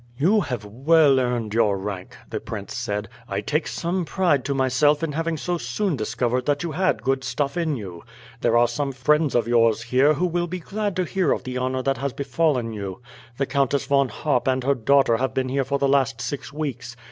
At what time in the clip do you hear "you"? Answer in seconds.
0.17-0.39, 6.63-6.71, 7.75-8.03, 12.73-12.99